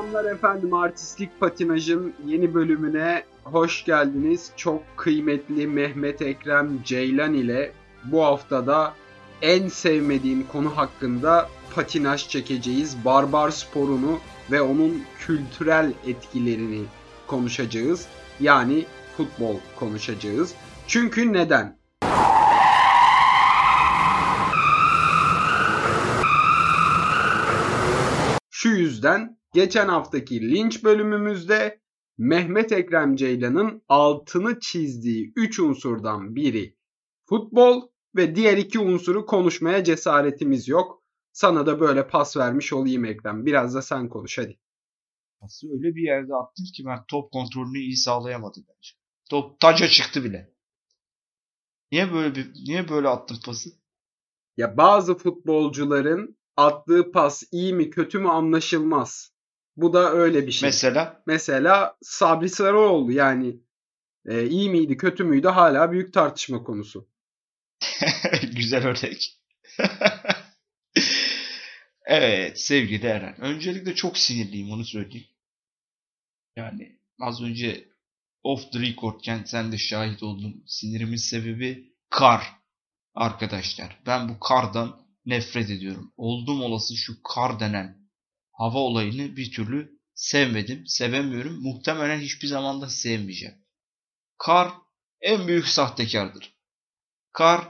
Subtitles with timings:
[0.00, 4.52] Selamlar efendim Artistik Patinaj'ın yeni bölümüne hoş geldiniz.
[4.56, 7.72] Çok kıymetli Mehmet Ekrem Ceylan ile
[8.04, 8.94] bu haftada
[9.42, 13.04] en sevmediğim konu hakkında patinaj çekeceğiz.
[13.04, 14.18] Barbar sporunu
[14.50, 16.82] ve onun kültürel etkilerini
[17.26, 18.06] konuşacağız.
[18.40, 18.84] Yani
[19.16, 20.54] futbol konuşacağız.
[20.86, 21.78] Çünkü neden?
[28.50, 31.80] Şu yüzden geçen haftaki linç bölümümüzde
[32.18, 36.76] Mehmet Ekrem Ceylan'ın altını çizdiği 3 unsurdan biri
[37.28, 41.02] futbol ve diğer iki unsuru konuşmaya cesaretimiz yok.
[41.32, 43.46] Sana da böyle pas vermiş olayım Ekrem.
[43.46, 44.58] Biraz da sen konuş hadi.
[45.40, 48.90] Pası öyle bir yerde attım ki ben top kontrolünü iyi sağlayamadım bence.
[49.30, 50.54] Top taca çıktı bile.
[51.92, 53.70] Niye böyle bir niye böyle attım pası?
[54.56, 59.32] Ya bazı futbolcuların attığı pas iyi mi kötü mü anlaşılmaz.
[59.76, 60.66] Bu da öyle bir şey.
[60.66, 63.56] Mesela Mesela Sabri Sarıoğlu yani
[64.26, 67.08] e, iyi miydi kötü müydü hala büyük tartışma konusu.
[68.56, 69.38] güzel örnek.
[72.04, 73.40] evet sevgili Eren.
[73.40, 75.26] Öncelikle çok sinirliyim onu söyleyeyim.
[76.56, 77.88] Yani az önce
[78.42, 80.64] off the recordken sen de şahit oldun.
[80.66, 82.60] Sinirimin sebebi kar.
[83.14, 86.12] Arkadaşlar ben bu kardan nefret ediyorum.
[86.16, 87.99] Oldum olası şu kar denen
[88.60, 91.62] hava olayını bir türlü sevmedim, sevemiyorum.
[91.62, 93.54] Muhtemelen hiçbir zaman da sevmeyeceğim.
[94.38, 94.72] Kar
[95.20, 96.54] en büyük sahtekardır.
[97.32, 97.68] Kar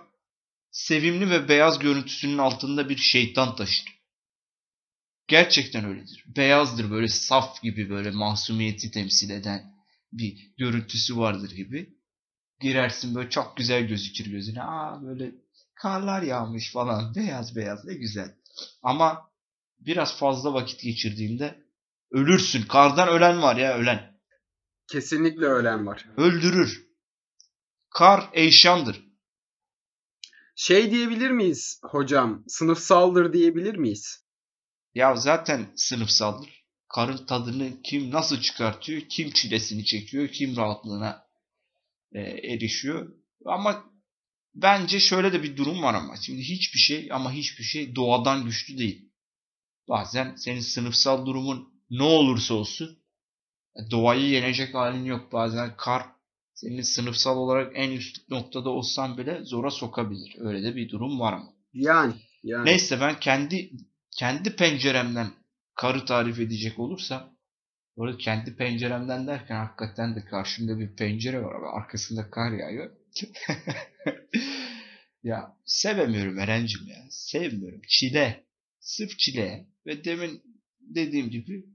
[0.71, 4.01] sevimli ve beyaz görüntüsünün altında bir şeytan taşır.
[5.29, 6.25] Gerçekten öyledir.
[6.37, 9.75] Beyazdır böyle saf gibi böyle masumiyeti temsil eden
[10.13, 11.95] bir görüntüsü vardır gibi.
[12.61, 14.63] Girersin böyle çok güzel gözükür gözüne.
[14.63, 15.33] Aa böyle
[15.75, 18.35] karlar yağmış falan beyaz beyaz ne güzel.
[18.83, 19.31] Ama
[19.81, 21.65] biraz fazla vakit geçirdiğinde
[22.11, 22.63] ölürsün.
[22.63, 24.21] Kardan ölen var ya ölen.
[24.93, 26.07] Kesinlikle ölen var.
[26.17, 26.87] Öldürür.
[27.91, 29.11] Kar eyşandır.
[30.57, 32.45] Şey diyebilir miyiz hocam?
[32.49, 34.25] Sınıfsaldır diyebilir miyiz?
[34.95, 36.65] Ya zaten sınıfsaldır.
[36.89, 41.27] Karın tadını kim nasıl çıkartıyor, kim çilesini çekiyor, kim rahatlığına
[42.13, 43.13] e, erişiyor.
[43.45, 43.85] Ama
[44.55, 46.17] bence şöyle de bir durum var ama.
[46.17, 49.10] Şimdi hiçbir şey ama hiçbir şey doğadan güçlü değil.
[49.89, 52.99] Bazen senin sınıfsal durumun ne olursa olsun
[53.91, 55.33] doğayı yenecek halin yok.
[55.33, 56.07] Bazen kar
[56.55, 60.37] senin sınıfsal olarak en üst noktada olsan bile zora sokabilir.
[60.39, 61.53] Öyle de bir durum var ama.
[61.73, 62.15] Yani.
[62.43, 62.67] yani.
[62.67, 63.71] Neyse ben kendi
[64.11, 65.31] kendi penceremden
[65.75, 67.31] karı tarif edecek olursam
[68.01, 72.91] Orada kendi penceremden derken hakikaten de karşımda bir pencere var ama arkasında kar yağıyor.
[75.23, 76.97] ya sevemiyorum Eren'cim ya.
[77.11, 77.81] Sevmiyorum.
[77.89, 78.45] Çile.
[78.81, 79.69] Sırf çile.
[79.87, 80.43] Ve demin
[80.81, 81.67] dediğim gibi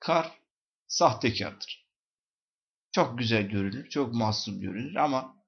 [0.00, 0.40] kar
[0.86, 1.88] sahtekardır.
[2.92, 3.88] Çok güzel görünür.
[3.88, 5.44] Çok masum görünür ama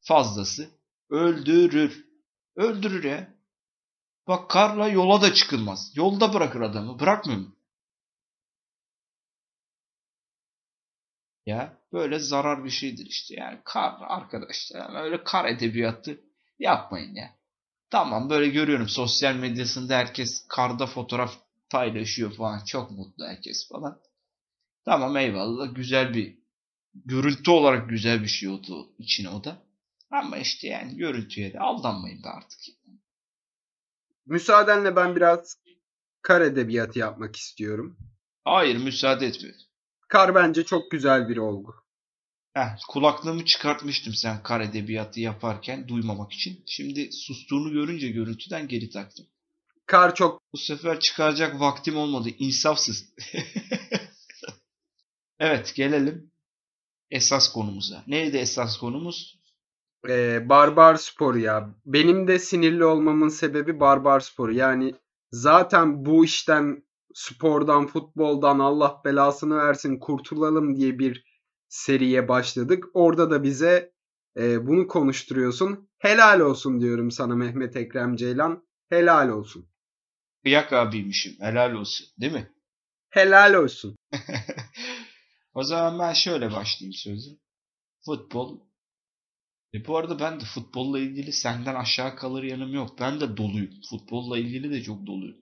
[0.00, 0.70] fazlası
[1.10, 2.06] öldürür.
[2.56, 3.34] Öldürür ya.
[4.26, 5.92] Bak karla yola da çıkılmaz.
[5.96, 7.00] Yolda bırakır adamı.
[7.00, 7.56] Bırakmıyor mu?
[11.46, 13.34] Ya böyle zarar bir şeydir işte.
[13.34, 14.80] Yani kar arkadaşlar.
[14.80, 16.20] Yani öyle kar edebiyatı
[16.58, 17.41] yapmayın ya.
[17.92, 21.34] Tamam böyle görüyorum sosyal medyasında herkes karda fotoğraf
[21.70, 22.64] paylaşıyor falan.
[22.64, 24.00] Çok mutlu herkes falan.
[24.84, 26.38] Tamam eyvallah güzel bir
[26.94, 29.62] görüntü olarak güzel bir şey oldu içine o da.
[30.10, 32.58] Ama işte yani görüntüye de aldanmayın da artık.
[34.26, 35.56] Müsaadenle ben biraz
[36.22, 37.96] kar edebiyatı yapmak istiyorum.
[38.44, 39.60] Hayır müsaade etmiyorum.
[40.08, 41.81] Kar bence çok güzel bir olgu.
[42.54, 46.62] Heh, kulaklığımı çıkartmıştım sen kar edebiyatı yaparken duymamak için.
[46.66, 49.26] Şimdi sustuğunu görünce görüntüden geri taktım.
[49.86, 50.42] Kar çok...
[50.52, 52.28] Bu sefer çıkaracak vaktim olmadı.
[52.38, 53.08] İnsafsız.
[55.38, 56.30] evet gelelim
[57.10, 58.04] esas konumuza.
[58.06, 59.38] Neydi esas konumuz?
[60.08, 61.74] Ee, barbar sporu ya.
[61.86, 64.52] Benim de sinirli olmamın sebebi barbar sporu.
[64.52, 64.94] Yani
[65.30, 66.84] zaten bu işten
[67.14, 71.31] spordan, futboldan Allah belasını versin kurtulalım diye bir
[71.72, 72.84] seriye başladık.
[72.94, 73.92] Orada da bize
[74.36, 75.88] e, bunu konuşturuyorsun.
[75.98, 78.68] Helal olsun diyorum sana Mehmet Ekrem Ceylan.
[78.88, 79.68] Helal olsun.
[80.44, 81.36] Kıyak abiymişim.
[81.40, 82.06] Helal olsun.
[82.20, 82.52] Değil mi?
[83.10, 83.96] Helal olsun.
[85.54, 87.30] o zaman ben şöyle başlayayım sözü.
[88.04, 88.60] Futbol.
[89.74, 93.00] E bu arada ben de futbolla ilgili senden aşağı kalır yanım yok.
[93.00, 93.80] Ben de doluyum.
[93.90, 95.38] Futbolla ilgili de çok doluyum.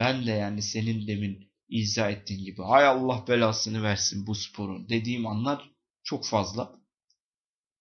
[0.00, 5.26] Ben de yani senin demin izah ettiğin gibi hay Allah belasını versin bu sporun dediğim
[5.26, 5.70] anlar
[6.02, 6.80] çok fazla.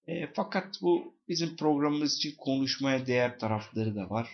[0.07, 4.29] E, fakat bu bizim programımız için konuşmaya değer tarafları da var.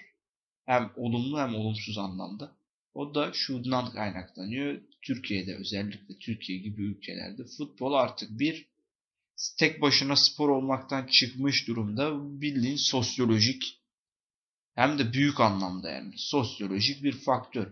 [0.65, 2.55] Hem olumlu hem olumsuz anlamda.
[2.93, 4.81] O da şundan kaynaklanıyor.
[5.01, 8.67] Türkiye'de özellikle Türkiye gibi ülkelerde futbol artık bir
[9.57, 13.81] tek başına spor olmaktan çıkmış durumda bildiğin sosyolojik
[14.75, 17.67] hem de büyük anlamda yani sosyolojik bir faktör.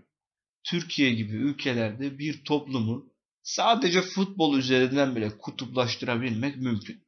[0.64, 3.14] Türkiye gibi ülkelerde bir toplumu
[3.44, 7.04] sadece futbol üzerinden bile kutuplaştırabilmek mümkün.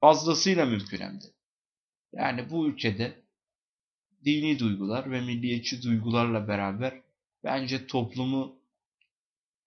[0.00, 1.26] Fazlasıyla mümkün hem de.
[2.12, 3.22] Yani bu ülkede
[4.24, 7.02] dini duygular ve milliyetçi duygularla beraber
[7.44, 8.60] bence toplumu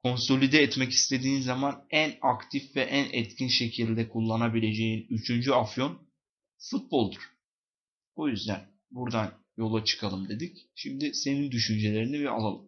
[0.03, 6.07] konsolide etmek istediğin zaman en aktif ve en etkin şekilde kullanabileceğin üçüncü afyon
[6.57, 7.33] futboldur.
[8.15, 10.69] O yüzden buradan yola çıkalım dedik.
[10.75, 12.67] Şimdi senin düşüncelerini bir alalım.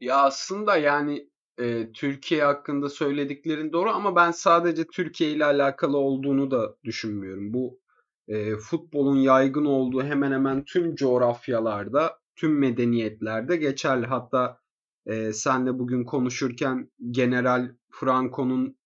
[0.00, 6.50] Ya aslında yani e, Türkiye hakkında söylediklerin doğru ama ben sadece Türkiye ile alakalı olduğunu
[6.50, 7.52] da düşünmüyorum.
[7.52, 7.80] Bu
[8.28, 14.06] e, futbolun yaygın olduğu hemen hemen tüm coğrafyalarda, tüm medeniyetlerde geçerli.
[14.06, 14.58] Hatta
[15.06, 18.76] e, senle bugün konuşurken General Franco'nun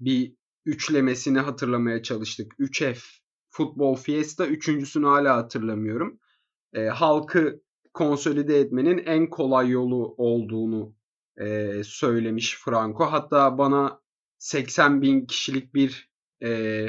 [0.00, 0.34] bir
[0.66, 2.52] üçlemesini hatırlamaya çalıştık.
[2.58, 3.19] 3F
[3.50, 6.20] Futbol Fiesta üçüncüsünü hala hatırlamıyorum.
[6.72, 7.60] E, halkı
[7.94, 10.94] konsolide etmenin en kolay yolu olduğunu
[11.36, 13.04] e, söylemiş Franco.
[13.04, 14.00] Hatta bana
[14.38, 16.10] 80 bin kişilik bir
[16.42, 16.86] e,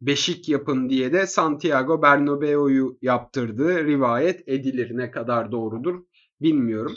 [0.00, 4.96] beşik yapın diye de Santiago Bernabeu'yu yaptırdığı rivayet edilir.
[4.96, 6.04] Ne kadar doğrudur
[6.40, 6.96] bilmiyorum.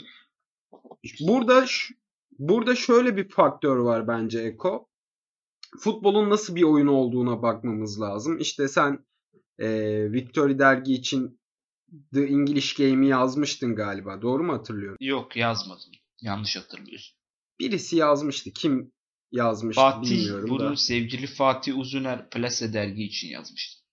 [1.20, 1.64] Burada
[2.38, 4.88] burada şöyle bir faktör var bence Eko.
[5.78, 8.38] Futbolun nasıl bir oyun olduğuna bakmamız lazım.
[8.38, 9.04] İşte sen
[9.58, 9.68] e,
[10.12, 11.40] Victory dergi için
[12.14, 14.22] The English Game'i yazmıştın galiba.
[14.22, 14.96] Doğru mu hatırlıyorum?
[15.00, 15.90] Yok yazmadım.
[16.20, 17.16] Yanlış hatırlıyorsun.
[17.60, 18.50] Birisi yazmıştı.
[18.50, 18.92] Kim
[19.32, 20.76] yazmıştı Fatih, bilmiyorum bunu da.
[20.76, 23.84] sevgili Fatih Uzuner Plase dergi için yazmıştı.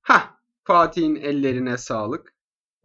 [0.00, 2.34] Ha, Fatih'in ellerine sağlık.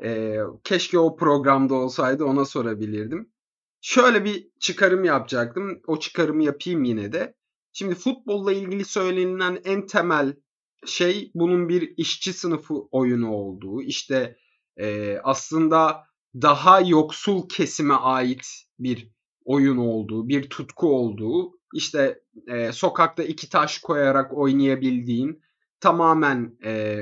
[0.03, 3.33] Ee, keşke o programda olsaydı ona sorabilirdim.
[3.81, 5.81] Şöyle bir çıkarım yapacaktım.
[5.87, 7.35] O çıkarımı yapayım yine de.
[7.73, 10.35] Şimdi futbolla ilgili söylenilen en temel
[10.85, 13.81] şey bunun bir işçi sınıfı oyunu olduğu.
[13.81, 14.37] İşte
[14.77, 16.03] e, aslında
[16.41, 18.47] daha yoksul kesime ait
[18.79, 19.11] bir
[19.45, 21.59] oyun olduğu, bir tutku olduğu.
[21.73, 25.41] İşte e, sokakta iki taş koyarak oynayabildiğin
[25.79, 27.01] tamamen e,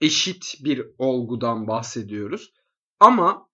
[0.00, 2.52] eşit bir olgudan bahsediyoruz.
[3.00, 3.48] Ama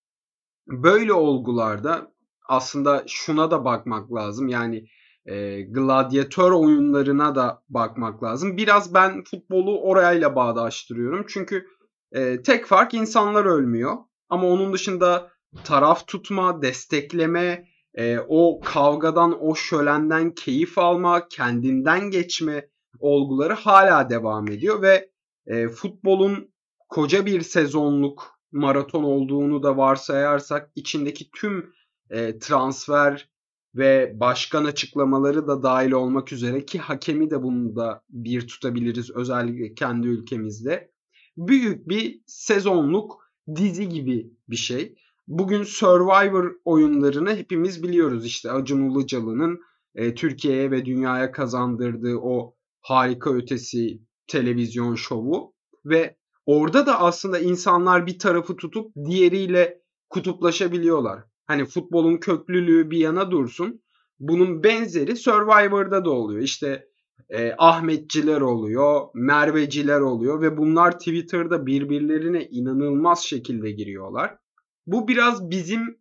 [0.66, 2.12] böyle olgularda
[2.48, 4.48] aslında şuna da bakmak lazım.
[4.48, 4.88] Yani
[5.26, 8.56] e, gladyatör oyunlarına da bakmak lazım.
[8.56, 11.24] Biraz ben futbolu orayla bağdaştırıyorum.
[11.28, 11.66] Çünkü
[12.12, 13.96] e, tek fark insanlar ölmüyor.
[14.28, 15.30] Ama onun dışında
[15.64, 17.64] taraf tutma, destekleme,
[17.94, 22.68] e, o kavgadan, o şölenden keyif alma, kendinden geçme
[23.00, 25.10] olguları hala devam ediyor ve
[25.46, 26.50] e, futbolun
[26.88, 31.72] koca bir sezonluk maraton olduğunu da varsayarsak içindeki tüm
[32.10, 33.28] e, transfer
[33.76, 39.74] ve başkan açıklamaları da dahil olmak üzere ki hakemi de bunu da bir tutabiliriz özellikle
[39.74, 40.90] kendi ülkemizde.
[41.36, 44.96] Büyük bir sezonluk dizi gibi bir şey.
[45.28, 49.60] Bugün Survivor oyunlarını hepimiz biliyoruz işte Acun Ilıcalı'nın
[49.94, 58.06] e, Türkiye'ye ve dünyaya kazandırdığı o harika ötesi televizyon şovu ve orada da aslında insanlar
[58.06, 61.24] bir tarafı tutup diğeriyle kutuplaşabiliyorlar.
[61.46, 63.82] Hani futbolun köklülüğü bir yana dursun.
[64.20, 66.42] Bunun benzeri Survivor'da da oluyor.
[66.42, 66.88] İşte
[67.28, 74.38] e, Ahmetciler oluyor, Merveciler oluyor ve bunlar Twitter'da birbirlerine inanılmaz şekilde giriyorlar.
[74.86, 75.98] Bu biraz bizim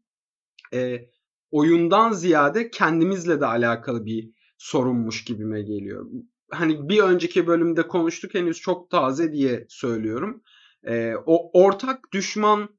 [0.74, 1.10] e,
[1.52, 6.06] oyundan ziyade kendimizle de alakalı bir sorunmuş gibime geliyor.
[6.52, 10.44] Hani bir önceki bölümde konuştuk henüz çok taze diye söylüyorum.
[10.88, 12.70] E, o ortak düşman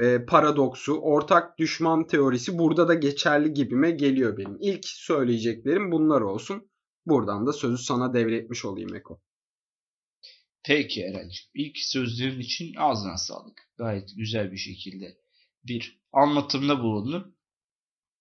[0.00, 4.58] e, paradoksu, ortak düşman teorisi burada da geçerli gibime geliyor benim.
[4.60, 6.70] İlk söyleyeceklerim bunlar olsun.
[7.06, 9.20] Buradan da sözü sana devretmiş olayım Eko.
[10.64, 11.50] Peki Eren'ciğim.
[11.54, 13.70] İlk sözlerin için ağzına sağlık.
[13.78, 15.16] Gayet güzel bir şekilde
[15.64, 17.36] bir anlatımda bulundun.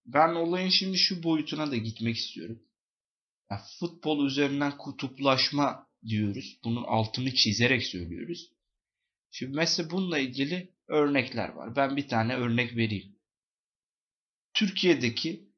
[0.06, 2.64] Ben olayın şimdi şu boyutuna da gitmek istiyorum.
[3.52, 6.60] Ya, futbol üzerinden kutuplaşma diyoruz.
[6.64, 8.52] Bunun altını çizerek söylüyoruz.
[9.32, 11.76] Şimdi mesela bununla ilgili örnekler var.
[11.76, 13.16] Ben bir tane örnek vereyim.
[14.54, 15.50] Türkiye'deki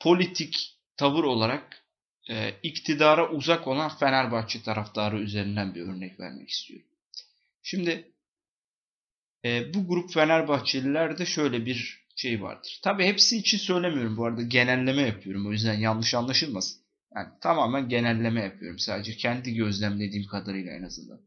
[0.00, 1.84] politik tavır olarak
[2.30, 6.86] e, iktidara uzak olan Fenerbahçe taraftarı üzerinden bir örnek vermek istiyorum.
[7.62, 8.12] Şimdi
[9.44, 12.80] e, bu grup Fenerbahçelilerde şöyle bir şey vardır.
[12.82, 16.82] Tabi hepsi için söylemiyorum bu arada genelleme yapıyorum o yüzden yanlış anlaşılmasın.
[17.14, 21.20] Yani tamamen genelleme yapıyorum sadece kendi gözlemlediğim kadarıyla en azından.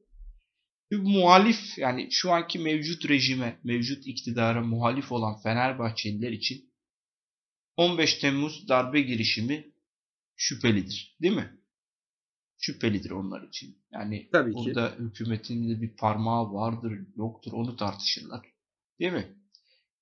[0.92, 6.70] Bir muhalif yani şu anki mevcut rejime, mevcut iktidara muhalif olan Fenerbahçeliler için
[7.78, 9.72] 15 Temmuz darbe girişimi
[10.36, 11.18] şüphelidir.
[11.22, 11.60] Değil mi?
[12.58, 13.78] Şüphelidir onlar için.
[13.92, 15.04] Yani Tabii burada ki.
[15.04, 18.46] hükümetin de bir parmağı vardır, yoktur onu tartışırlar.
[19.00, 19.36] Değil mi?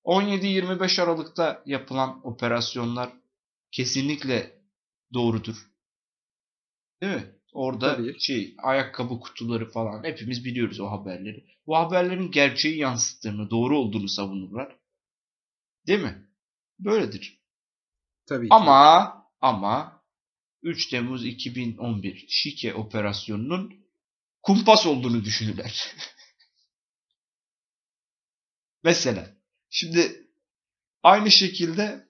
[0.04, 3.12] 17-25 Aralık'ta yapılan operasyonlar
[3.70, 4.62] kesinlikle
[5.14, 5.70] doğrudur.
[7.02, 7.37] Değil mi?
[7.52, 8.20] Orada Tabii.
[8.20, 11.44] şey ayakkabı kutuları falan hepimiz biliyoruz o haberleri.
[11.66, 14.76] Bu haberlerin gerçeği yansıttığını, doğru olduğunu savunurlar.
[15.86, 16.26] Değil mi?
[16.78, 17.38] Böyledir.
[18.26, 18.54] Tabii ki.
[18.54, 20.02] Ama ama
[20.62, 23.74] 3 Temmuz 2011 Şike operasyonunun
[24.42, 25.94] kumpas olduğunu düşünürler.
[28.82, 29.36] Mesela
[29.70, 30.26] şimdi
[31.02, 32.08] aynı şekilde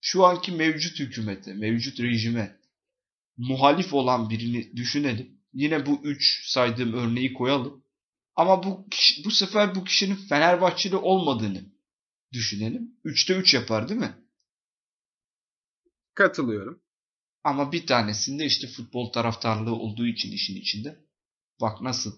[0.00, 2.57] şu anki mevcut hükümete, mevcut rejime
[3.38, 5.38] muhalif olan birini düşünelim.
[5.52, 7.84] Yine bu üç saydığım örneği koyalım.
[8.36, 11.72] Ama bu kişi, bu sefer bu kişinin Fenerbahçeli olmadığını
[12.32, 12.96] düşünelim.
[13.04, 14.14] Üçte üç yapar değil mi?
[16.14, 16.82] Katılıyorum.
[17.44, 20.96] Ama bir tanesinde işte futbol taraftarlığı olduğu için işin içinde.
[21.60, 22.12] Bak nasıl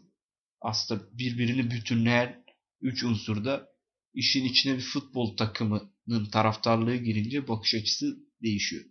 [0.61, 2.45] aslında birbirini bütünleyen
[2.81, 3.69] üç unsurda
[4.15, 8.85] işin içine bir futbol takımının taraftarlığı girince bakış açısı değişiyor.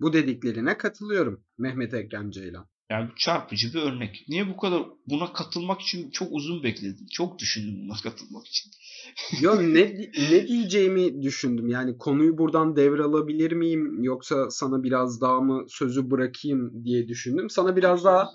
[0.00, 2.66] Bu dediklerine katılıyorum Mehmet Ekrem Ceylan.
[2.90, 4.24] Yani çarpıcı bir örnek.
[4.28, 7.06] Niye bu kadar buna katılmak için çok uzun bekledin?
[7.12, 8.70] Çok düşündüm buna katılmak için.
[9.40, 11.68] Yo ne ne diyeceğimi düşündüm.
[11.68, 17.50] Yani konuyu buradan devralabilir miyim yoksa sana biraz daha mı sözü bırakayım diye düşündüm.
[17.50, 18.30] Sana biraz daha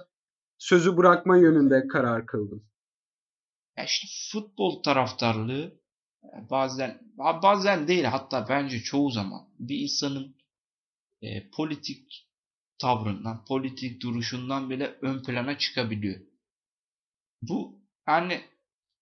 [0.57, 2.63] sözü bırakma yönünde karar kıldım.
[3.77, 5.79] Ya işte futbol taraftarlığı
[6.49, 10.35] bazen bazen değil hatta bence çoğu zaman bir insanın
[11.21, 12.27] e, politik
[12.77, 16.19] tavrından, politik duruşundan bile ön plana çıkabiliyor.
[17.41, 18.41] Bu yani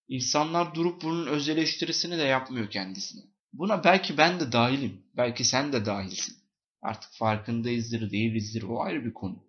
[0.08, 3.22] insanlar durup bunun öz eleştirisini de yapmıyor kendisine.
[3.52, 5.02] Buna belki ben de dahilim.
[5.16, 6.36] Belki sen de dahilsin.
[6.82, 8.62] Artık farkındayızdır, değilizdir.
[8.62, 9.44] O ayrı bir konu.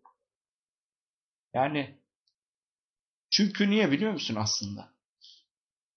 [1.53, 1.99] Yani
[3.29, 4.93] çünkü niye biliyor musun aslında?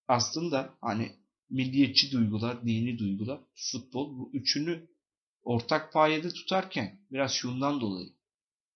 [0.09, 1.17] Aslında hani
[1.51, 4.89] milliyetçi duygular, dini duygular, futbol bu üçünü
[5.49, 8.09] ortak payede tutarken biraz şundan dolayı.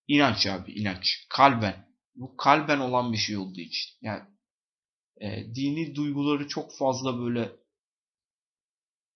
[0.07, 1.25] İnanç abi inanç.
[1.29, 1.87] Kalben.
[2.15, 3.91] Bu kalben olan bir şey olduğu için.
[4.01, 4.21] Yani
[5.21, 7.51] e, dini duyguları çok fazla böyle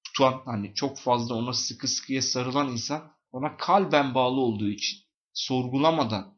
[0.03, 4.99] tutan hani çok fazla ona sıkı sıkıya sarılan insan ona kalben bağlı olduğu için
[5.33, 6.37] sorgulamadan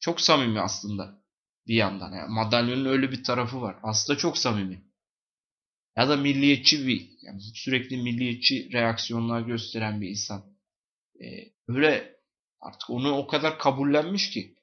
[0.00, 1.22] çok samimi aslında
[1.66, 2.12] bir yandan.
[2.12, 3.76] Yani madalyonun öyle bir tarafı var.
[3.82, 4.84] Aslında çok samimi.
[5.96, 10.44] Ya da milliyetçi bir yani sürekli milliyetçi reaksiyonlar gösteren bir insan.
[11.20, 12.16] Ee, öyle
[12.60, 14.54] artık onu o kadar kabullenmiş ki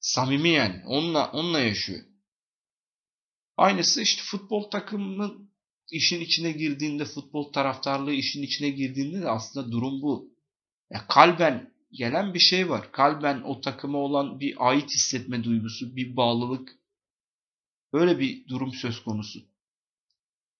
[0.00, 0.82] samimi yani.
[0.86, 2.04] Onunla onunla yaşıyor.
[3.56, 5.50] Aynısı işte futbol takımının
[5.92, 10.34] işin içine girdiğinde, futbol taraftarlığı işin içine girdiğinde de aslında durum bu.
[10.90, 12.92] Ya kalben gelen bir şey var.
[12.92, 16.78] Kalben o takıma olan bir ait hissetme duygusu, bir bağlılık.
[17.92, 19.40] Böyle bir durum söz konusu.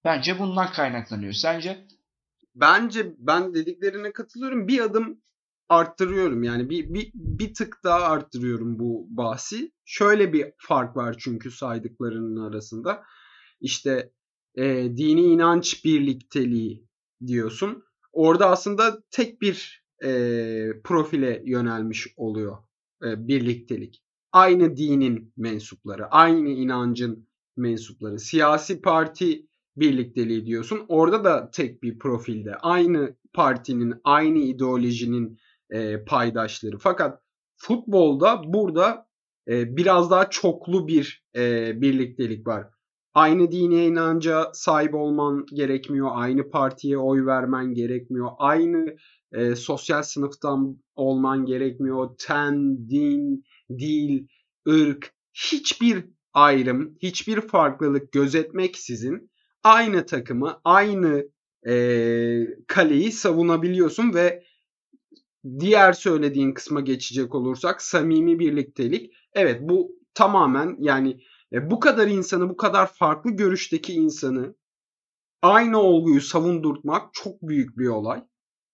[0.05, 1.33] Bence bundan kaynaklanıyor.
[1.33, 1.87] Sence?
[2.55, 4.69] Bence ben dediklerine katılıyorum.
[4.69, 5.23] Bir adım
[5.69, 9.73] arttırıyorum yani bir, bir, bir tık daha arttırıyorum bu bahsi.
[9.85, 13.03] Şöyle bir fark var çünkü saydıklarının arasında.
[13.61, 14.13] İşte
[14.55, 14.65] e,
[14.97, 16.89] dini inanç birlikteliği
[17.27, 17.85] diyorsun.
[18.13, 20.11] Orada aslında tek bir e,
[20.85, 22.57] profile yönelmiş oluyor
[23.05, 24.03] e, birliktelik.
[24.33, 28.19] Aynı dinin mensupları, aynı inancın mensupları.
[28.19, 29.47] Siyasi parti
[29.81, 30.85] birlikteliği diyorsun.
[30.89, 35.39] Orada da tek bir profilde aynı partinin, aynı ideolojinin
[35.71, 36.79] e, paydaşları.
[36.79, 37.23] Fakat
[37.57, 39.07] futbolda burada
[39.49, 42.67] e, biraz daha çoklu bir e, birliktelik var.
[43.15, 46.09] Aynı dine inanca sahip olman gerekmiyor.
[46.13, 48.31] Aynı partiye oy vermen gerekmiyor.
[48.39, 48.97] Aynı
[49.33, 52.11] e, sosyal sınıftan olman gerekmiyor.
[52.19, 53.45] Ten, din,
[53.79, 54.27] dil,
[54.69, 59.31] ırk hiçbir ayrım, hiçbir farklılık gözetmeksizin
[59.65, 61.29] aynı takımı, aynı
[61.69, 61.75] e,
[62.67, 64.45] kaleyi savunabiliyorsun ve
[65.61, 69.15] diğer söylediğin kısma geçecek olursak samimi birliktelik.
[69.33, 71.21] Evet bu tamamen yani
[71.53, 74.55] e, bu kadar insanı, bu kadar farklı görüşteki insanı
[75.43, 78.25] aynı olguyu savundurmak çok büyük bir olay.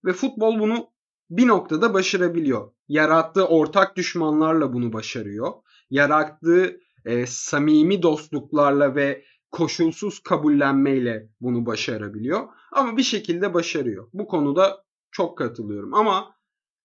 [0.05, 0.87] Ve futbol bunu
[1.29, 2.71] bir noktada başarabiliyor.
[2.87, 5.53] Yarattığı ortak düşmanlarla bunu başarıyor.
[5.89, 9.23] Yarattığı e, samimi dostluklarla ve
[9.55, 12.47] koşulsuz kabullenmeyle bunu başarabiliyor.
[12.71, 14.09] Ama bir şekilde başarıyor.
[14.13, 15.93] Bu konuda çok katılıyorum.
[15.93, 16.35] Ama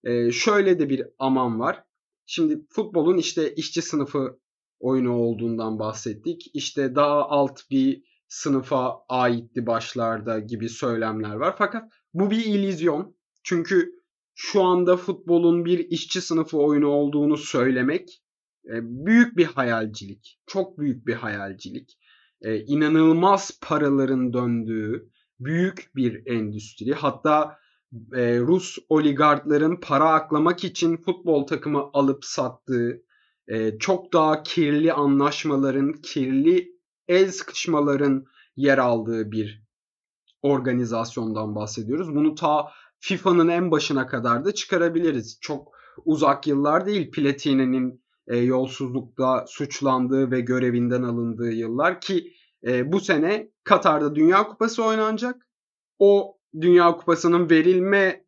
[0.04, 1.84] e, şöyle de bir aman var.
[2.26, 4.38] Şimdi futbolun işte işçi sınıfı
[4.80, 6.50] oyunu olduğundan bahsettik.
[6.54, 11.54] İşte daha alt bir sınıfa aitti başlarda gibi söylemler var.
[11.58, 13.16] Fakat bu bir illüzyon.
[13.42, 13.92] Çünkü
[14.34, 18.22] şu anda futbolun bir işçi sınıfı oyunu olduğunu söylemek
[18.64, 20.40] e, büyük bir hayalcilik.
[20.46, 21.98] Çok büyük bir hayalcilik.
[22.42, 26.94] E, inanılmaz paraların döndüğü büyük bir endüstri.
[26.94, 27.58] Hatta
[28.14, 33.02] e, Rus oligarkların para aklamak için futbol takımı alıp sattığı
[33.78, 36.72] çok daha kirli anlaşmaların, kirli
[37.08, 39.62] el sıkışmaların yer aldığı bir
[40.42, 42.14] organizasyondan bahsediyoruz.
[42.14, 45.38] Bunu ta FIFA'nın en başına kadar da çıkarabiliriz.
[45.40, 45.72] Çok
[46.04, 52.32] uzak yıllar değil Platini'nin e, yolsuzlukta suçlandığı ve görevinden alındığı yıllar ki
[52.66, 55.48] e, bu sene Katar'da Dünya Kupası oynanacak.
[55.98, 58.24] O Dünya Kupası'nın verilme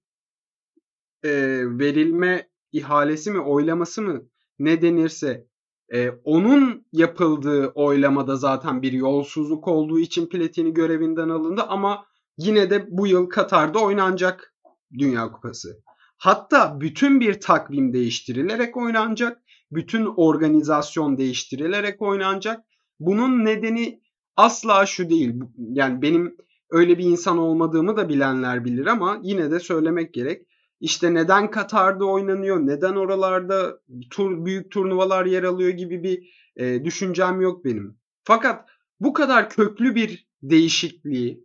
[1.24, 1.30] e,
[1.78, 4.22] verilme ihalesi mi oylaması mı
[4.58, 5.46] ne denirse
[5.94, 12.06] e, onun yapıldığı oylamada zaten bir yolsuzluk olduğu için Platini görevinden alındı ama
[12.38, 14.54] yine de bu yıl Katar'da oynanacak
[14.98, 15.82] Dünya Kupası.
[16.18, 19.42] Hatta bütün bir takvim değiştirilerek oynanacak.
[19.72, 22.64] Bütün organizasyon değiştirilerek oynanacak.
[23.00, 24.00] Bunun nedeni
[24.36, 25.34] asla şu değil.
[25.58, 26.36] Yani benim
[26.70, 30.46] öyle bir insan olmadığımı da bilenler bilir ama yine de söylemek gerek.
[30.80, 37.40] İşte neden Katar'da oynanıyor, neden oralarda tur, büyük turnuvalar yer alıyor gibi bir e, düşüncem
[37.40, 37.96] yok benim.
[38.24, 38.68] Fakat
[39.00, 41.44] bu kadar köklü bir değişikliği,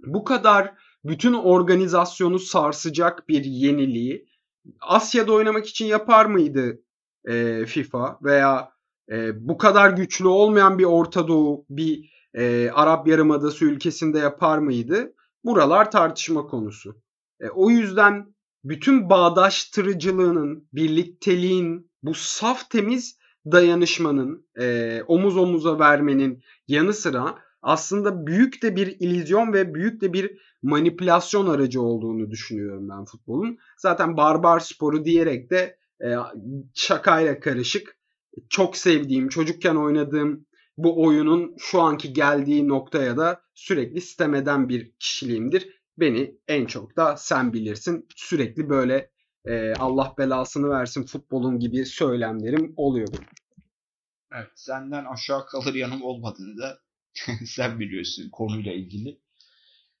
[0.00, 4.28] bu kadar bütün organizasyonu sarsacak bir yeniliği
[4.80, 6.82] Asya'da oynamak için yapar mıydı
[7.26, 8.70] e, FIFA veya
[9.10, 15.12] e, bu kadar güçlü olmayan bir Orta Doğu, bir e, Arap Yarımadası ülkesinde yapar mıydı?
[15.44, 16.96] Buralar tartışma konusu.
[17.40, 23.18] E, o yüzden bütün bağdaştırıcılığının, birlikteliğin, bu saf temiz
[23.52, 30.12] dayanışmanın, e, omuz omuza vermenin yanı sıra aslında büyük de bir illüzyon ve büyük de
[30.12, 33.58] bir manipülasyon aracı olduğunu düşünüyorum ben futbolun.
[33.78, 36.14] Zaten barbar sporu diyerek de e,
[36.74, 37.96] şakayla karışık
[38.48, 44.92] çok sevdiğim, çocukken oynadığım bu oyunun şu anki geldiği noktaya da sürekli sitem eden bir
[44.98, 45.68] kişiliğimdir.
[45.98, 48.08] Beni en çok da sen bilirsin.
[48.16, 49.10] Sürekli böyle
[49.44, 53.08] e, Allah belasını versin futbolun gibi söylemlerim oluyor.
[54.34, 56.78] Evet, senden aşağı kalır yanım olmadığını da
[57.46, 59.08] sen biliyorsun konuyla ilgili.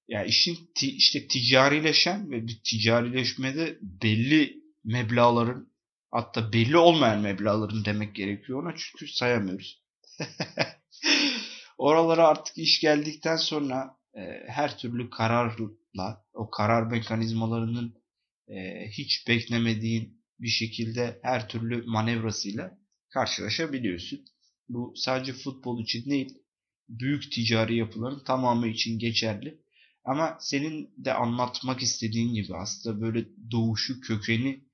[0.08, 5.68] Ya yani işin işte ticarileşen ve bir ticarileşmede belli meblaların
[6.16, 9.82] hatta belli olmayan meblaların demek gerekiyor ona çünkü sayamıyoruz.
[11.78, 17.94] Oralara artık iş geldikten sonra e, her türlü kararla o karar mekanizmalarının
[18.48, 22.78] e, hiç beklemediğin bir şekilde her türlü manevrasıyla
[23.10, 24.24] karşılaşabiliyorsun.
[24.68, 26.38] Bu sadece futbol için değil,
[26.88, 29.60] büyük ticari yapıların tamamı için geçerli.
[30.04, 34.65] Ama senin de anlatmak istediğin gibi aslında böyle doğuşu, kökeni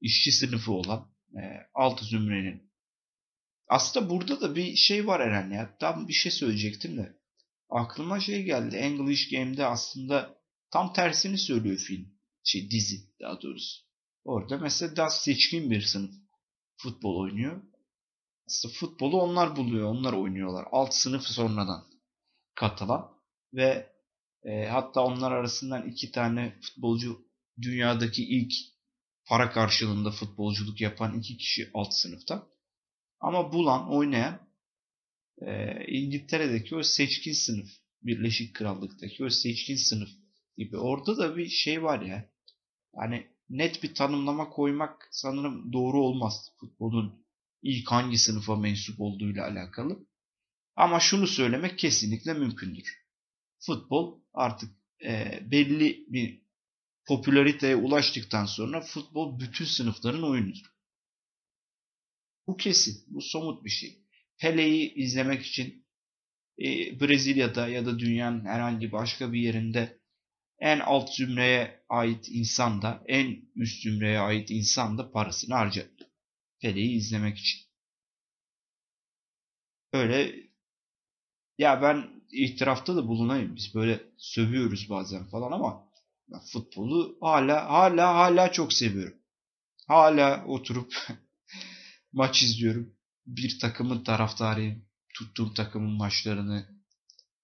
[0.00, 1.42] işçi sınıfı olan e,
[1.74, 2.70] alt zümrenin.
[3.68, 5.76] Aslında burada da bir şey var Eren ya.
[5.78, 7.16] Tam bir şey söyleyecektim de.
[7.70, 8.76] Aklıma şey geldi.
[8.76, 10.38] English Game'de aslında
[10.70, 12.08] tam tersini söylüyor film.
[12.44, 13.82] Şey dizi daha doğrusu.
[14.24, 16.10] Orada mesela daha seçkin bir sınıf
[16.76, 17.62] futbol oynuyor.
[18.46, 19.88] Aslında futbolu onlar buluyor.
[19.88, 20.66] Onlar oynuyorlar.
[20.72, 21.84] Alt sınıf sonradan
[22.54, 23.10] katılan
[23.54, 23.92] ve
[24.42, 27.26] e, hatta onlar arasından iki tane futbolcu
[27.62, 28.52] dünyadaki ilk
[29.30, 32.48] para karşılığında futbolculuk yapan iki kişi alt sınıfta.
[33.20, 34.40] Ama bulan, oynayan
[35.38, 37.68] e, İngiltere'deki o seçkin sınıf,
[38.02, 40.08] Birleşik Krallık'taki o seçkin sınıf
[40.56, 40.76] gibi.
[40.78, 42.30] Orada da bir şey var ya.
[42.96, 47.26] Hani net bir tanımlama koymak sanırım doğru olmaz futbolun
[47.62, 50.06] ilk hangi sınıfa mensup olduğuyla alakalı.
[50.76, 53.04] Ama şunu söylemek kesinlikle mümkündür.
[53.60, 54.70] Futbol artık
[55.04, 56.49] e, belli bir
[57.10, 60.74] popülariteye ulaştıktan sonra futbol bütün sınıfların oyunudur.
[62.46, 63.04] Bu kesin.
[63.06, 63.98] Bu somut bir şey.
[64.38, 65.86] Pele'yi izlemek için
[66.58, 70.00] e, Brezilya'da ya da dünyanın herhangi başka bir yerinde
[70.58, 75.86] en alt zümreye ait insan da en üst zümreye ait insan da parasını harcar.
[76.60, 77.60] Pele'yi izlemek için.
[79.92, 80.34] Öyle
[81.58, 83.56] ya ben itirafta da bulunayım.
[83.56, 85.89] Biz böyle sövüyoruz bazen falan ama
[86.52, 89.18] futbolu hala hala hala çok seviyorum.
[89.88, 90.94] Hala oturup
[92.12, 92.94] maç izliyorum.
[93.26, 94.84] Bir takımın taraftarıyım.
[95.14, 96.66] Tuttuğum takımın maçlarını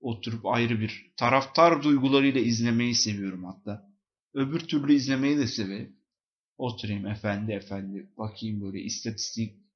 [0.01, 3.89] oturup ayrı bir taraftar duygularıyla izlemeyi seviyorum hatta.
[4.35, 5.97] Öbür türlü izlemeyi de severim.
[6.59, 9.67] Oturayım efendi efendi bakayım böyle istatistik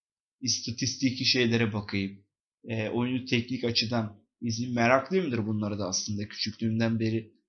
[0.41, 2.25] istatistiki şeylere bakayım.
[2.65, 4.77] E, oyunu teknik açıdan izleyeyim.
[4.77, 7.40] Meraklıyımdır bunları da aslında küçüklüğümden beri.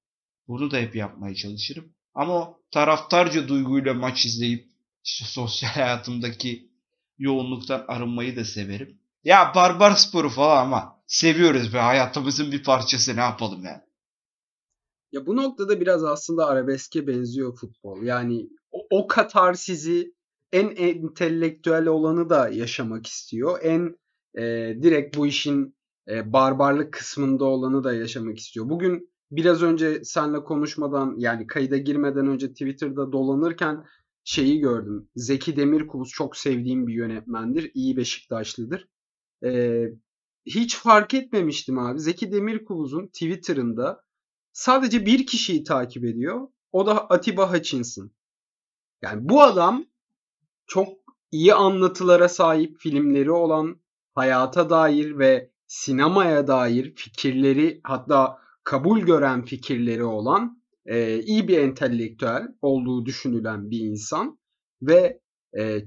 [0.52, 1.94] Bunu da hep yapmaya çalışırım.
[2.14, 4.70] Ama o taraftarca duyguyla maç izleyip
[5.04, 6.72] işte sosyal hayatımdaki
[7.18, 9.00] yoğunluktan arınmayı da severim.
[9.24, 13.82] Ya barbar sporu falan ama seviyoruz ve hayatımızın bir parçası ne yapalım yani.
[15.12, 18.04] Ya bu noktada biraz aslında arabeske benziyor futbol.
[18.04, 20.14] Yani o, o Katar sizi
[20.52, 23.60] en entelektüel olanı da yaşamak istiyor.
[23.64, 23.98] En
[24.36, 24.44] e,
[24.82, 25.76] direkt bu işin
[26.08, 28.70] e, barbarlık kısmında olanı da yaşamak istiyor.
[28.70, 33.86] Bugün biraz önce senle konuşmadan yani kayıda girmeden önce Twitter'da dolanırken
[34.24, 35.10] şeyi gördüm.
[35.16, 37.72] Zeki Demirkubuz çok sevdiğim bir yönetmendir.
[37.74, 38.88] İyi Beşiktaşlıdır.
[39.44, 39.86] Ee,
[40.46, 42.00] hiç fark etmemiştim abi.
[42.00, 44.04] Zeki Demirkubuz'un Twitter'ında
[44.54, 46.48] sadece bir kişiyi takip ediyor.
[46.72, 48.12] O da Atiba Hutchinson.
[49.02, 49.86] Yani bu adam
[50.68, 50.88] çok
[51.32, 53.82] iyi anlatılara sahip filmleri olan,
[54.16, 62.48] hayata dair ve sinemaya dair fikirleri hatta kabul gören fikirleri olan e, iyi bir entelektüel
[62.62, 64.40] olduğu düşünülen bir insan
[64.82, 65.20] ve
[65.58, 65.82] e,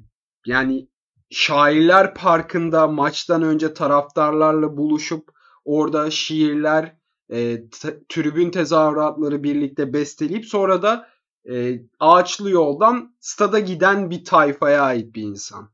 [0.47, 0.89] yani
[1.31, 5.31] Şairler Parkı'nda maçtan önce taraftarlarla buluşup
[5.65, 6.97] orada şiirler,
[7.33, 7.69] e,
[8.09, 11.09] tribün tezahüratları birlikte besteleyip sonra da
[11.51, 15.71] e, ağaçlı yoldan stada giden bir tayfaya ait bir insan.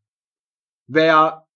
[0.88, 1.46] Veya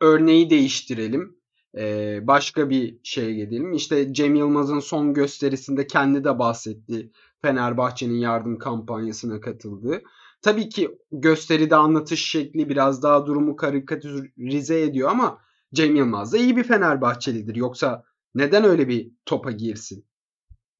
[0.00, 1.35] örneği değiştirelim.
[1.76, 3.72] Ee, başka bir şeye gidelim.
[3.72, 7.12] İşte Cem Yılmaz'ın son gösterisinde kendi de bahsetti.
[7.42, 10.02] Fenerbahçe'nin yardım kampanyasına katıldığı.
[10.42, 15.38] Tabii ki gösteride anlatış şekli biraz daha durumu karikatürize ediyor ama
[15.74, 17.54] Cem Yılmaz da iyi bir Fenerbahçelidir.
[17.54, 20.06] Yoksa neden öyle bir topa girsin?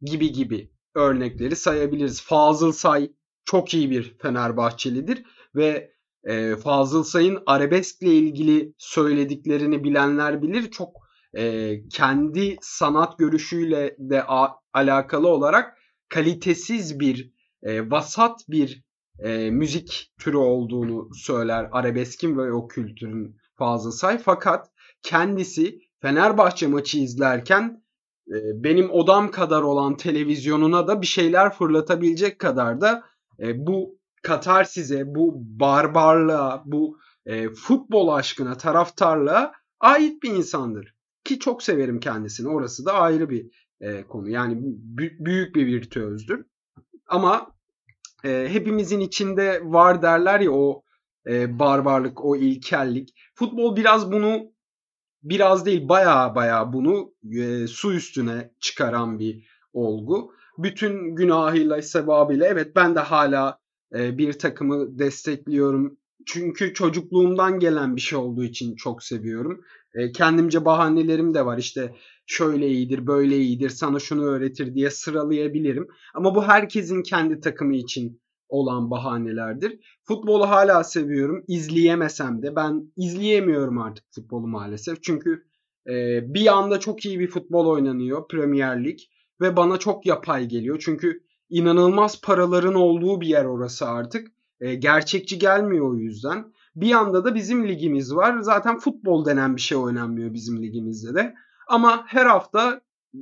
[0.03, 2.23] Gibi gibi örnekleri sayabiliriz.
[2.23, 3.13] Fazıl Say
[3.45, 5.96] çok iyi bir Fenerbahçelidir ve
[6.27, 10.71] e, Fazıl Say'ın arabeskle ilgili söylediklerini bilenler bilir.
[10.71, 10.91] Çok
[11.37, 18.85] e, kendi sanat görüşüyle de a- alakalı olarak kalitesiz bir e, vasat bir
[19.19, 24.19] e, müzik türü olduğunu söyler arabeskin ve o kültürün Fazıl Say.
[24.19, 24.71] Fakat
[25.03, 27.83] kendisi Fenerbahçe maçı izlerken
[28.29, 33.03] e, benim odam kadar olan televizyonuna da bir şeyler fırlatabilecek kadar da
[33.41, 33.96] e, bu
[34.27, 40.95] Katar size bu barbarlığa, bu e, futbol aşkına, taraftarlığa ait bir insandır.
[41.25, 42.49] Ki çok severim kendisini.
[42.49, 43.47] Orası da ayrı bir
[43.81, 44.29] e, konu.
[44.29, 44.59] Yani
[45.19, 46.47] büyük bir virtüözdür.
[47.07, 47.47] Ama
[48.25, 50.83] e, hepimizin içinde var derler ya o
[51.27, 53.15] e, barbarlık, o ilkellik.
[53.35, 54.53] Futbol biraz bunu
[55.23, 60.33] biraz değil baya baya bunu e, su üstüne çıkaran bir olgu.
[60.59, 65.99] Bütün günahıyla, sebabıyla evet ben de hala e, bir takımı destekliyorum.
[66.27, 69.61] Çünkü çocukluğumdan gelen bir şey olduğu için çok seviyorum.
[69.95, 71.59] E, kendimce bahanelerim de var.
[71.59, 71.95] İşte
[72.27, 75.89] şöyle iyidir, böyle iyidir, sana şunu öğretir diye sıralayabilirim.
[76.15, 79.79] Ama bu herkesin kendi takımı için olan bahanelerdir.
[80.05, 81.45] Futbolu hala seviyorum.
[81.49, 85.03] İzleyemesem de ben izleyemiyorum artık futbolu maalesef.
[85.03, 85.45] Çünkü
[85.89, 88.99] e, bir anda çok iyi bir futbol oynanıyor Premier Lig
[89.41, 90.83] ve bana çok yapay geliyor.
[90.85, 94.33] Çünkü inanılmaz paraların olduğu bir yer orası artık.
[94.61, 96.53] E, gerçekçi gelmiyor o yüzden.
[96.77, 98.39] Bir yanda da bizim ligimiz var.
[98.41, 101.35] Zaten futbol denen bir şey oynanmıyor bizim ligimizde de.
[101.69, 102.81] Ama her hafta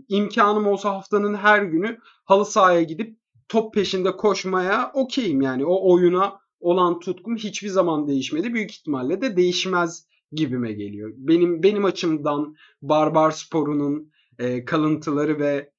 [0.08, 5.66] imkanım olsa haftanın her günü halı sahaya gidip top peşinde koşmaya okeyim yani.
[5.66, 8.54] O oyuna olan tutkum hiçbir zaman değişmedi.
[8.54, 11.12] Büyük ihtimalle de değişmez gibime geliyor.
[11.16, 15.72] Benim benim açımdan barbar sporunun e, kalıntıları ve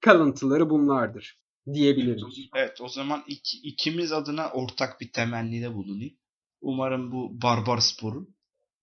[0.00, 1.40] kalıntıları bunlardır
[1.74, 2.28] diyebilirim.
[2.56, 6.16] Evet o zaman iki, ikimiz adına ortak bir temennide bulunayım.
[6.60, 8.36] Umarım bu barbar sporun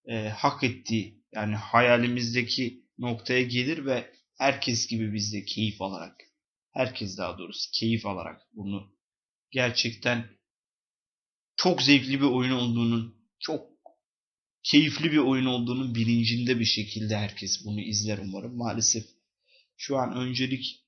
[0.05, 6.15] e, hak ettiği yani hayalimizdeki noktaya gelir ve herkes gibi biz de keyif alarak
[6.73, 8.93] herkes daha doğrusu keyif alarak bunu
[9.51, 10.25] gerçekten
[11.55, 13.69] çok zevkli bir oyun olduğunun çok
[14.63, 18.57] keyifli bir oyun olduğunun bilincinde bir şekilde herkes bunu izler umarım.
[18.57, 19.05] Maalesef
[19.77, 20.86] şu an öncelik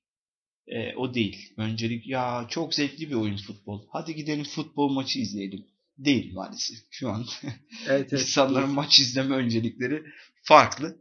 [0.68, 1.54] e, o değil.
[1.58, 3.86] Öncelik ya çok zevkli bir oyun futbol.
[3.90, 5.66] Hadi gidelim futbol maçı izleyelim.
[5.98, 6.78] Değil maalesef.
[6.92, 7.26] Şu an
[7.88, 8.14] evet, evet.
[8.14, 10.04] insanların maç izleme öncelikleri
[10.44, 10.98] farklı.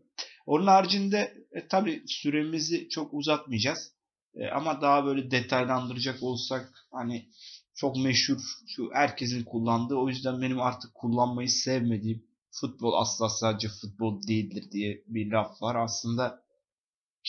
[0.47, 3.93] Onun haricinde e, tabii süremizi çok uzatmayacağız.
[4.35, 7.29] E, ama daha böyle detaylandıracak olsak hani
[7.75, 14.23] çok meşhur şu herkesin kullandığı o yüzden benim artık kullanmayı sevmediğim futbol asla sadece futbol
[14.23, 15.77] değildir diye bir laf var.
[15.77, 16.43] Aslında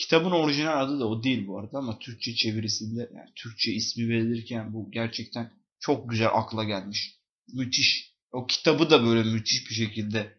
[0.00, 4.72] kitabın orijinal adı da o değil bu arada ama Türkçe çevirisinde yani Türkçe ismi verilirken
[4.72, 7.16] bu gerçekten çok güzel akla gelmiş.
[7.52, 10.38] Müthiş O kitabı da böyle müthiş bir şekilde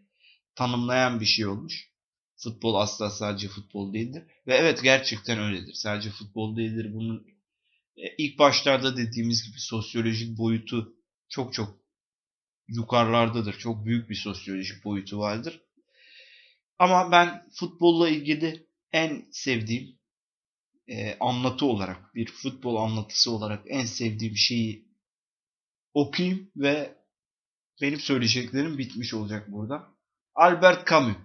[0.55, 1.91] tanımlayan bir şey olmuş.
[2.37, 4.23] Futbol asla sadece futbol değildir.
[4.47, 5.73] Ve evet gerçekten öyledir.
[5.73, 6.93] Sadece futbol değildir.
[6.93, 7.27] Bunun
[7.97, 10.95] e, ilk başlarda dediğimiz gibi sosyolojik boyutu
[11.29, 11.77] çok çok
[12.67, 13.57] yukarılardadır.
[13.57, 15.61] Çok büyük bir sosyolojik boyutu vardır.
[16.79, 19.99] Ama ben futbolla ilgili en sevdiğim
[20.87, 24.87] e, anlatı olarak, bir futbol anlatısı olarak en sevdiğim şeyi
[25.93, 26.97] okuyayım ve
[27.81, 29.87] benim söyleyeceklerim bitmiş olacak burada.
[30.35, 31.17] Albert Camus.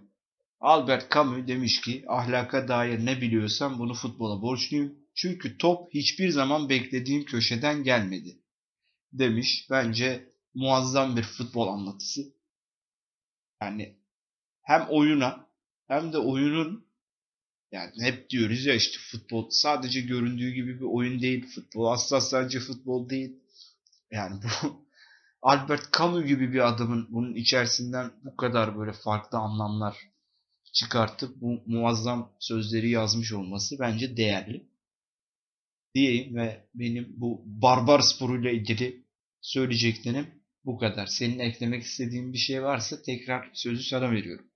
[0.61, 4.95] Albert Camus demiş ki ahlaka dair ne biliyorsam bunu futbola borçluyum.
[5.15, 8.43] Çünkü top hiçbir zaman beklediğim köşeden gelmedi.
[9.13, 9.67] Demiş.
[9.71, 12.21] Bence muazzam bir futbol anlatısı.
[13.63, 13.99] Yani
[14.63, 15.47] hem oyuna
[15.89, 16.86] hem de oyunun
[17.77, 21.47] yani hep diyoruz ya işte futbol sadece göründüğü gibi bir oyun değil.
[21.55, 23.37] Futbol asla sadece futbol değil.
[24.11, 24.87] Yani bu
[25.43, 29.97] Albert Camus gibi bir adamın bunun içerisinden bu kadar böyle farklı anlamlar
[30.73, 34.67] çıkartıp bu muazzam sözleri yazmış olması bence değerli.
[35.95, 39.05] Diyeyim ve benim bu barbar sporuyla ilgili
[39.41, 40.27] söyleyeceklerim
[40.65, 41.07] bu kadar.
[41.07, 44.47] Senin eklemek istediğin bir şey varsa tekrar sözü sana veriyorum.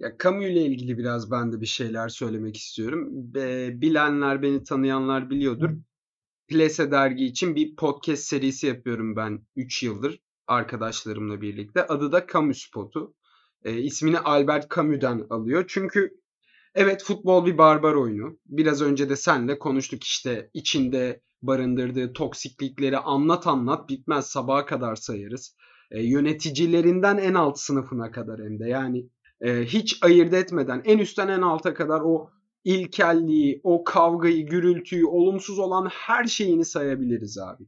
[0.00, 3.08] Ya Camus ile ilgili biraz ben de bir şeyler söylemek istiyorum.
[3.12, 5.70] Be, bilenler, beni tanıyanlar biliyordur.
[6.48, 11.86] Plese dergi için bir podcast serisi yapıyorum ben 3 yıldır arkadaşlarımla birlikte.
[11.86, 13.14] Adı da Camus Spotu.
[13.64, 15.64] E, ismini Albert Camus'dan alıyor.
[15.68, 16.20] Çünkü
[16.74, 18.38] evet futbol bir barbar oyunu.
[18.46, 25.56] Biraz önce de senle konuştuk işte içinde barındırdığı toksiklikleri anlat anlat bitmez sabaha kadar sayarız.
[25.90, 29.08] E, yöneticilerinden en alt sınıfına kadar hem de yani
[29.40, 32.30] e, hiç ayırt etmeden en üstten en alta kadar o
[32.64, 37.64] ilkelliği, o kavgayı, gürültüyü, olumsuz olan her şeyini sayabiliriz abi.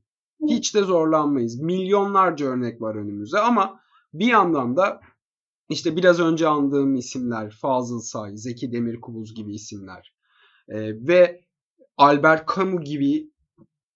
[0.48, 1.60] Hiç de zorlanmayız.
[1.60, 3.80] Milyonlarca örnek var önümüzde ama
[4.14, 5.00] bir yandan da
[5.68, 10.14] işte biraz önce andığım isimler Fazıl Say, Zeki Demirkubuz gibi isimler
[10.68, 11.44] ee, ve
[11.96, 13.30] Albert Camus gibi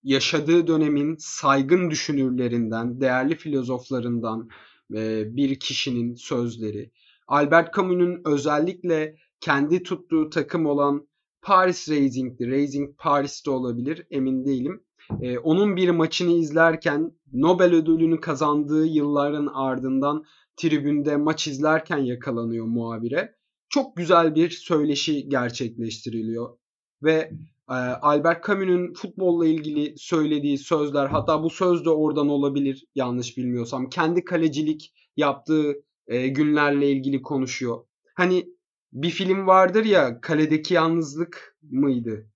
[0.02, 4.48] yaşadığı dönemin saygın düşünürlerinden, değerli filozoflarından
[4.94, 6.90] e, bir kişinin sözleri.
[7.28, 11.08] Albert Camus'un özellikle kendi tuttuğu takım olan
[11.42, 12.50] Paris Racing'di.
[12.50, 14.82] Racing Paris'te olabilir emin değilim.
[15.20, 20.24] Ee, onun bir maçını izlerken Nobel ödülünü kazandığı yılların ardından
[20.56, 23.34] tribünde maç izlerken yakalanıyor muhabire.
[23.68, 26.58] Çok güzel bir söyleşi gerçekleştiriliyor.
[27.02, 27.30] Ve
[27.70, 33.88] e, Albert Camus'un futbolla ilgili söylediği sözler hatta bu söz de oradan olabilir yanlış bilmiyorsam.
[33.88, 35.74] Kendi kalecilik yaptığı
[36.08, 37.84] e, günlerle ilgili konuşuyor.
[38.14, 38.46] Hani
[38.92, 42.30] bir film vardır ya Kaledeki Yalnızlık mıydı?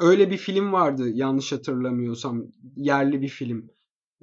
[0.00, 2.46] Öyle bir film vardı yanlış hatırlamıyorsam
[2.76, 3.70] yerli bir film.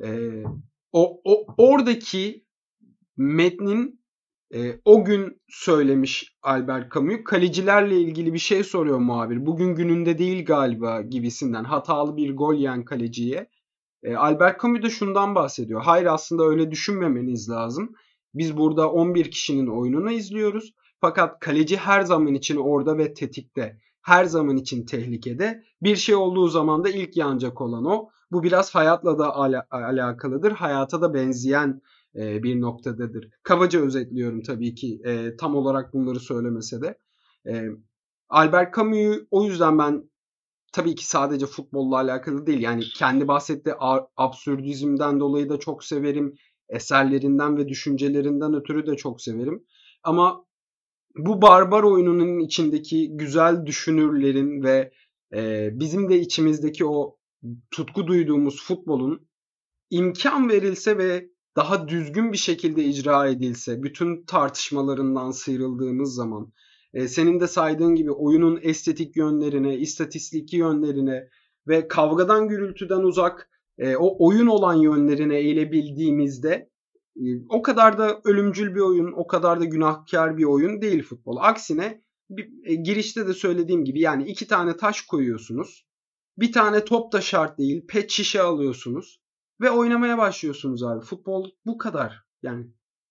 [0.03, 0.43] Ee,
[0.91, 2.45] o, o oradaki
[3.17, 4.03] metnin
[4.53, 7.23] e, o gün söylemiş Albert Camus.
[7.25, 9.45] Kalecilerle ilgili bir şey soruyor muhabir.
[9.45, 13.49] Bugün gününde değil galiba gibisinden hatalı bir gol yiyen kaleciye.
[14.03, 15.81] E, Albert Camus da şundan bahsediyor.
[15.81, 17.95] Hayır aslında öyle düşünmemeniz lazım.
[18.33, 20.73] Biz burada 11 kişinin oyununu izliyoruz.
[21.01, 23.79] Fakat kaleci her zaman için orada ve tetikte.
[24.01, 25.63] Her zaman için tehlikede.
[25.81, 28.09] Bir şey olduğu zaman da ilk yanacak olan o.
[28.31, 30.51] Bu biraz hayatla da ala- alakalıdır.
[30.51, 31.81] Hayata da benzeyen
[32.15, 33.29] e, bir noktadadır.
[33.43, 36.97] Kabaca özetliyorum tabii ki e, tam olarak bunları söylemese de.
[37.47, 37.65] E,
[38.29, 40.09] Albert Camus'u o yüzden ben
[40.73, 42.59] tabii ki sadece futbolla alakalı değil.
[42.61, 43.75] Yani kendi bahsettiği
[44.17, 46.35] absürdizmden dolayı da çok severim.
[46.69, 49.63] Eserlerinden ve düşüncelerinden ötürü de çok severim.
[50.03, 50.45] Ama
[51.17, 54.91] bu barbar oyununun içindeki güzel düşünürlerin ve
[55.33, 57.17] e, bizim de içimizdeki o
[57.71, 59.27] tutku duyduğumuz futbolun
[59.89, 66.53] imkan verilse ve daha düzgün bir şekilde icra edilse, bütün tartışmalarından sıyrıldığımız zaman,
[66.93, 71.29] e, senin de saydığın gibi oyunun estetik yönlerine, istatistik yönlerine
[71.67, 76.73] ve kavgadan gürültüden uzak e, o oyun olan yönlerine eğilebildiğimizde
[77.17, 81.37] ee, o kadar da ölümcül bir oyun, o kadar da günahkar bir oyun değil futbol.
[81.37, 85.87] Aksine bir, e, girişte de söylediğim gibi yani iki tane taş koyuyorsunuz.
[86.37, 87.87] Bir tane top da şart değil.
[87.87, 89.21] Pet şişe alıyorsunuz.
[89.61, 91.05] Ve oynamaya başlıyorsunuz abi.
[91.05, 92.23] Futbol bu kadar.
[92.43, 92.67] Yani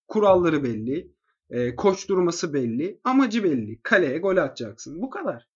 [0.09, 1.15] kuralları belli.
[1.51, 3.01] E, koç durması belli.
[3.05, 3.81] Amacı belli.
[3.83, 5.03] Kaleye gol atacaksın.
[5.03, 5.49] Bu kadar.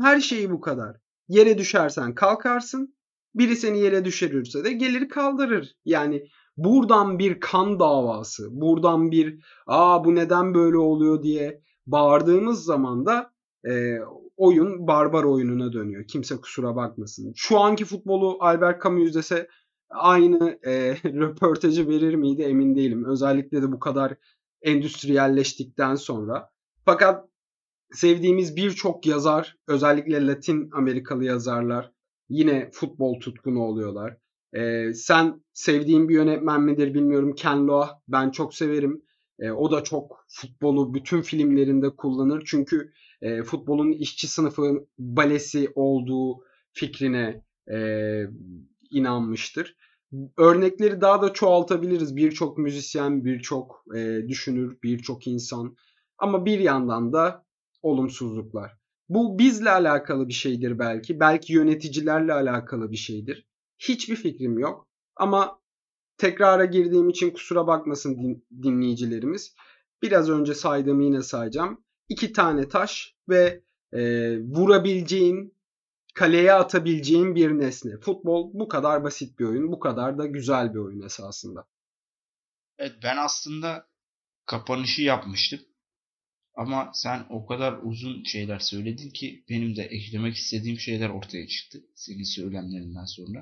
[0.00, 0.96] Her şeyi bu kadar.
[1.28, 2.96] Yere düşersen kalkarsın.
[3.34, 5.76] Biri seni yere düşürürse de gelir kaldırır.
[5.84, 13.06] Yani buradan bir kan davası, buradan bir aa bu neden böyle oluyor diye bağırdığımız zaman
[13.06, 13.32] da
[13.68, 13.98] e,
[14.36, 16.04] oyun barbar oyununa dönüyor.
[16.06, 17.32] Kimse kusura bakmasın.
[17.36, 19.48] Şu anki futbolu Albert Camus izlese
[19.90, 20.72] aynı e,
[21.04, 23.04] röportajı verir miydi emin değilim.
[23.04, 24.14] Özellikle de bu kadar
[24.62, 26.50] endüstriyelleştikten sonra.
[26.84, 27.28] Fakat
[27.92, 31.92] sevdiğimiz birçok yazar, özellikle Latin Amerikalı yazarlar
[32.32, 34.16] yine futbol tutkunu oluyorlar.
[34.56, 37.34] Ee, sen sevdiğin bir yönetmen midir bilmiyorum.
[37.34, 39.02] Ken Loach ben çok severim.
[39.38, 42.42] Ee, o da çok futbolu bütün filmlerinde kullanır.
[42.46, 42.92] Çünkü
[43.22, 47.42] e, futbolun işçi sınıfı balesi olduğu fikrine
[47.72, 47.78] e,
[48.90, 49.76] inanmıştır.
[50.38, 52.16] Örnekleri daha da çoğaltabiliriz.
[52.16, 55.76] Birçok müzisyen, birçok e, düşünür, birçok insan.
[56.18, 57.44] Ama bir yandan da
[57.82, 58.81] olumsuzluklar.
[59.14, 61.20] Bu bizle alakalı bir şeydir belki.
[61.20, 63.46] Belki yöneticilerle alakalı bir şeydir.
[63.78, 64.88] Hiçbir fikrim yok.
[65.16, 65.60] Ama
[66.16, 69.54] tekrara girdiğim için kusura bakmasın din, dinleyicilerimiz.
[70.02, 71.84] Biraz önce saydığımı yine sayacağım.
[72.08, 74.00] İki tane taş ve e,
[74.38, 75.54] vurabileceğin,
[76.14, 77.96] kaleye atabileceğin bir nesne.
[78.00, 79.72] Futbol bu kadar basit bir oyun.
[79.72, 81.66] Bu kadar da güzel bir oyun esasında.
[82.78, 83.88] Evet ben aslında
[84.46, 85.60] kapanışı yapmıştım.
[86.54, 91.80] Ama sen o kadar uzun şeyler söyledin ki benim de eklemek istediğim şeyler ortaya çıktı
[91.94, 93.40] senin söylemlerinden sonra.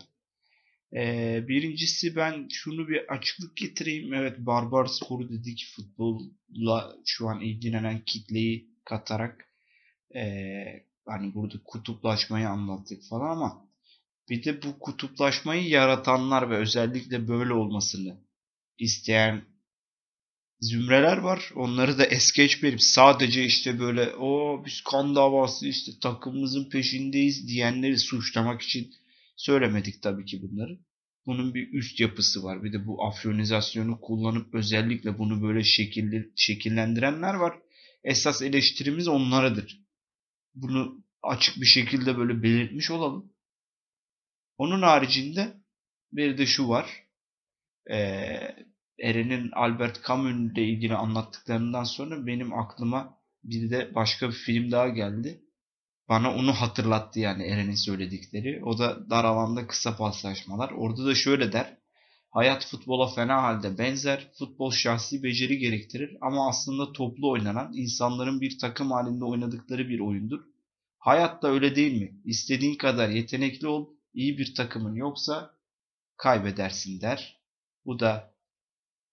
[0.93, 4.15] Ee, birincisi ben şunu bir açıklık getireyim.
[4.15, 9.47] Evet Barbar Sporu dedik futbolla şu an ilgilenen kitleyi katarak
[10.15, 13.67] ee, hani burada kutuplaşmayı anlattık falan ama
[14.29, 18.17] bir de bu kutuplaşmayı yaratanlar ve özellikle böyle olmasını
[18.79, 19.43] isteyen
[20.61, 21.51] zümreler var.
[21.55, 27.99] Onları da es geçmeyip sadece işte böyle o biz kan davası işte takımımızın peşindeyiz diyenleri
[27.99, 28.95] suçlamak için
[29.37, 30.79] söylemedik tabii ki bunları.
[31.27, 32.65] Bunun bir üst yapısı var.
[32.65, 37.59] Bir de bu afyonizasyonu kullanıp özellikle bunu böyle şekilli, şekillendirenler var.
[38.05, 39.81] Esas eleştirimiz onlaradır.
[40.55, 43.33] Bunu açık bir şekilde böyle belirtmiş olalım.
[44.59, 45.55] Onun haricinde
[46.13, 47.05] bir de şu var.
[47.91, 48.57] Ee,
[49.03, 54.89] Eren'in Albert Camus ile ilgili anlattıklarından sonra benim aklıma bir de başka bir film daha
[54.89, 55.41] geldi.
[56.09, 58.65] Bana onu hatırlattı yani Eren'in söyledikleri.
[58.65, 60.71] O da dar alanda kısa paslaşmalar.
[60.71, 61.77] Orada da şöyle der.
[62.31, 64.31] Hayat futbola fena halde benzer.
[64.39, 70.41] Futbol şahsi beceri gerektirir ama aslında toplu oynanan, insanların bir takım halinde oynadıkları bir oyundur.
[70.99, 72.21] Hayat da öyle değil mi?
[72.25, 75.55] İstediğin kadar yetenekli ol, iyi bir takımın yoksa
[76.17, 77.41] kaybedersin der.
[77.87, 78.30] Bu da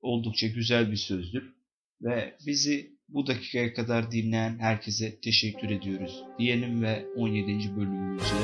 [0.02, 1.54] oldukça güzel bir sözdür.
[2.02, 7.48] Ve bizi bu dakikaya kadar dinleyen herkese teşekkür ediyoruz diyelim ve 17.
[7.76, 8.36] bölümümüzü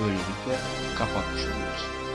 [0.00, 0.56] böylelikle
[0.98, 2.09] kapatmış oluyoruz.